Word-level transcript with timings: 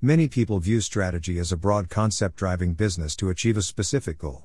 Many 0.00 0.28
people 0.28 0.60
view 0.60 0.80
strategy 0.80 1.40
as 1.40 1.50
a 1.50 1.56
broad 1.56 1.90
concept 1.90 2.36
driving 2.36 2.74
business 2.74 3.16
to 3.16 3.30
achieve 3.30 3.56
a 3.56 3.62
specific 3.62 4.18
goal. 4.18 4.44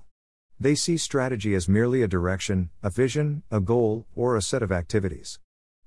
They 0.60 0.74
see 0.74 0.98
strategy 0.98 1.54
as 1.54 1.70
merely 1.70 2.02
a 2.02 2.08
direction, 2.08 2.72
a 2.82 2.90
vision, 2.90 3.44
a 3.52 3.60
goal, 3.60 4.08
or 4.16 4.36
a 4.36 4.42
set 4.42 4.64
of 4.64 4.72
activities. 4.72 5.38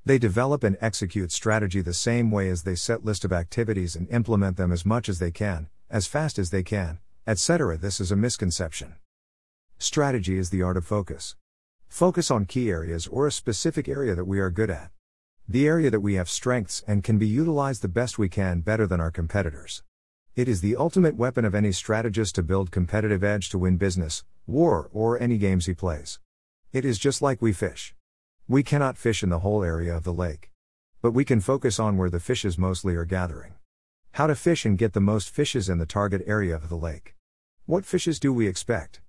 They 0.04 0.18
develop 0.18 0.62
and 0.62 0.76
execute 0.80 1.32
strategy 1.32 1.80
the 1.80 1.94
same 1.94 2.30
way 2.30 2.48
as 2.48 2.62
they 2.62 2.76
set 2.76 3.04
list 3.04 3.24
of 3.24 3.32
activities 3.32 3.96
and 3.96 4.08
implement 4.08 4.56
them 4.56 4.70
as 4.70 4.86
much 4.86 5.08
as 5.08 5.18
they 5.18 5.32
can, 5.32 5.68
as 5.90 6.06
fast 6.06 6.38
as 6.38 6.50
they 6.50 6.62
can, 6.62 7.00
etc. 7.26 7.76
This 7.76 7.98
is 8.00 8.12
a 8.12 8.16
misconception. 8.16 8.94
Strategy 9.78 10.38
is 10.38 10.50
the 10.50 10.62
art 10.62 10.76
of 10.76 10.86
focus. 10.86 11.34
Focus 11.88 12.30
on 12.30 12.44
key 12.44 12.70
areas 12.70 13.08
or 13.08 13.26
a 13.26 13.32
specific 13.32 13.88
area 13.88 14.14
that 14.14 14.26
we 14.26 14.38
are 14.38 14.48
good 14.48 14.70
at. 14.70 14.92
The 15.48 15.68
area 15.68 15.92
that 15.92 16.00
we 16.00 16.14
have 16.14 16.28
strengths 16.28 16.82
and 16.88 17.04
can 17.04 17.18
be 17.18 17.26
utilized 17.28 17.80
the 17.80 17.88
best 17.88 18.18
we 18.18 18.28
can 18.28 18.62
better 18.62 18.84
than 18.84 19.00
our 19.00 19.12
competitors. 19.12 19.84
It 20.34 20.48
is 20.48 20.60
the 20.60 20.74
ultimate 20.74 21.14
weapon 21.14 21.44
of 21.44 21.54
any 21.54 21.70
strategist 21.70 22.34
to 22.34 22.42
build 22.42 22.72
competitive 22.72 23.22
edge 23.22 23.48
to 23.50 23.58
win 23.58 23.76
business, 23.76 24.24
war, 24.48 24.90
or 24.92 25.22
any 25.22 25.38
games 25.38 25.66
he 25.66 25.72
plays. 25.72 26.18
It 26.72 26.84
is 26.84 26.98
just 26.98 27.22
like 27.22 27.40
we 27.40 27.52
fish. 27.52 27.94
We 28.48 28.64
cannot 28.64 28.98
fish 28.98 29.22
in 29.22 29.28
the 29.28 29.38
whole 29.38 29.62
area 29.62 29.96
of 29.96 30.02
the 30.02 30.12
lake. 30.12 30.50
But 31.00 31.12
we 31.12 31.24
can 31.24 31.40
focus 31.40 31.78
on 31.78 31.96
where 31.96 32.10
the 32.10 32.18
fishes 32.18 32.58
mostly 32.58 32.96
are 32.96 33.04
gathering. 33.04 33.54
How 34.14 34.26
to 34.26 34.34
fish 34.34 34.64
and 34.64 34.76
get 34.76 34.94
the 34.94 35.00
most 35.00 35.30
fishes 35.30 35.68
in 35.68 35.78
the 35.78 35.86
target 35.86 36.24
area 36.26 36.56
of 36.56 36.68
the 36.68 36.76
lake. 36.76 37.14
What 37.66 37.84
fishes 37.84 38.18
do 38.18 38.32
we 38.32 38.48
expect? 38.48 39.00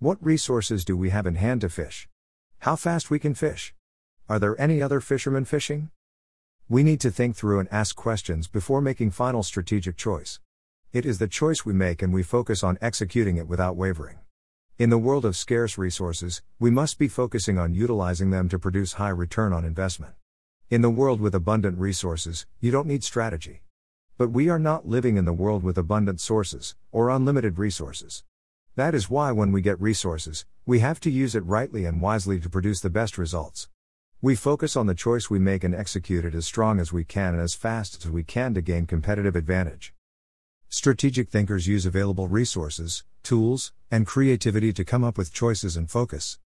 What 0.00 0.22
resources 0.22 0.84
do 0.84 0.98
we 0.98 1.08
have 1.08 1.26
in 1.26 1.36
hand 1.36 1.62
to 1.62 1.70
fish? 1.70 2.10
How 2.58 2.76
fast 2.76 3.10
we 3.10 3.18
can 3.18 3.32
fish? 3.32 3.72
Are 4.30 4.38
there 4.38 4.60
any 4.60 4.82
other 4.82 5.00
fishermen 5.00 5.46
fishing? 5.46 5.88
We 6.68 6.82
need 6.82 7.00
to 7.00 7.10
think 7.10 7.34
through 7.34 7.60
and 7.60 7.72
ask 7.72 7.96
questions 7.96 8.46
before 8.46 8.82
making 8.82 9.12
final 9.12 9.42
strategic 9.42 9.96
choice. 9.96 10.38
It 10.92 11.06
is 11.06 11.18
the 11.18 11.28
choice 11.28 11.64
we 11.64 11.72
make 11.72 12.02
and 12.02 12.12
we 12.12 12.22
focus 12.22 12.62
on 12.62 12.76
executing 12.82 13.38
it 13.38 13.48
without 13.48 13.74
wavering. 13.74 14.18
In 14.78 14.90
the 14.90 14.98
world 14.98 15.24
of 15.24 15.34
scarce 15.34 15.78
resources, 15.78 16.42
we 16.58 16.70
must 16.70 16.98
be 16.98 17.08
focusing 17.08 17.56
on 17.56 17.72
utilizing 17.72 18.28
them 18.28 18.50
to 18.50 18.58
produce 18.58 18.92
high 18.92 19.08
return 19.08 19.54
on 19.54 19.64
investment. 19.64 20.12
In 20.68 20.82
the 20.82 20.90
world 20.90 21.22
with 21.22 21.34
abundant 21.34 21.78
resources, 21.78 22.44
you 22.60 22.70
don't 22.70 22.86
need 22.86 23.04
strategy. 23.04 23.62
But 24.18 24.28
we 24.28 24.50
are 24.50 24.58
not 24.58 24.86
living 24.86 25.16
in 25.16 25.24
the 25.24 25.32
world 25.32 25.62
with 25.62 25.78
abundant 25.78 26.20
sources, 26.20 26.76
or 26.92 27.08
unlimited 27.08 27.58
resources. 27.58 28.24
That 28.76 28.94
is 28.94 29.08
why 29.08 29.32
when 29.32 29.52
we 29.52 29.62
get 29.62 29.80
resources, 29.80 30.44
we 30.66 30.80
have 30.80 31.00
to 31.00 31.10
use 31.10 31.34
it 31.34 31.46
rightly 31.46 31.86
and 31.86 32.02
wisely 32.02 32.38
to 32.40 32.50
produce 32.50 32.80
the 32.80 32.90
best 32.90 33.16
results. 33.16 33.70
We 34.20 34.34
focus 34.34 34.74
on 34.74 34.86
the 34.86 34.96
choice 34.96 35.30
we 35.30 35.38
make 35.38 35.62
and 35.62 35.72
execute 35.72 36.24
it 36.24 36.34
as 36.34 36.44
strong 36.44 36.80
as 36.80 36.92
we 36.92 37.04
can 37.04 37.34
and 37.34 37.40
as 37.40 37.54
fast 37.54 38.04
as 38.04 38.10
we 38.10 38.24
can 38.24 38.52
to 38.54 38.60
gain 38.60 38.84
competitive 38.84 39.36
advantage. 39.36 39.94
Strategic 40.68 41.28
thinkers 41.28 41.68
use 41.68 41.86
available 41.86 42.26
resources, 42.26 43.04
tools, 43.22 43.72
and 43.92 44.08
creativity 44.08 44.72
to 44.72 44.84
come 44.84 45.04
up 45.04 45.16
with 45.16 45.32
choices 45.32 45.76
and 45.76 45.88
focus. 45.88 46.40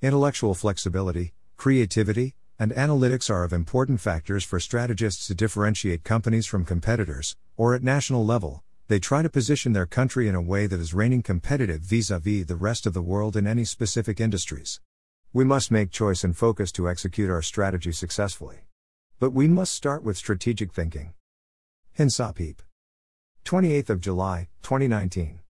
Intellectual 0.00 0.54
flexibility, 0.54 1.34
creativity, 1.58 2.34
and 2.58 2.72
analytics 2.72 3.28
are 3.28 3.44
of 3.44 3.52
important 3.52 4.00
factors 4.00 4.42
for 4.42 4.58
strategists 4.58 5.26
to 5.26 5.34
differentiate 5.34 6.04
companies 6.04 6.46
from 6.46 6.64
competitors, 6.64 7.36
or 7.58 7.74
at 7.74 7.82
national 7.82 8.24
level, 8.24 8.62
they 8.86 8.98
try 8.98 9.20
to 9.20 9.28
position 9.28 9.74
their 9.74 9.84
country 9.84 10.28
in 10.28 10.34
a 10.34 10.40
way 10.40 10.66
that 10.66 10.80
is 10.80 10.94
reigning 10.94 11.22
competitive 11.22 11.82
vis 11.82 12.08
a 12.08 12.18
vis 12.18 12.46
the 12.46 12.56
rest 12.56 12.86
of 12.86 12.94
the 12.94 13.02
world 13.02 13.36
in 13.36 13.46
any 13.46 13.66
specific 13.66 14.18
industries. 14.18 14.80
We 15.34 15.44
must 15.44 15.70
make 15.70 15.90
choice 15.90 16.24
and 16.24 16.34
focus 16.34 16.72
to 16.72 16.88
execute 16.88 17.28
our 17.28 17.42
strategy 17.42 17.92
successfully. 17.92 18.60
But 19.20 19.34
we 19.34 19.46
must 19.46 19.74
start 19.74 20.02
with 20.02 20.16
strategic 20.16 20.72
thinking. 20.72 21.12
Hinsapip. 21.98 22.60
28th 23.44 23.90
of 23.90 24.00
July, 24.00 24.48
2019. 24.62 25.40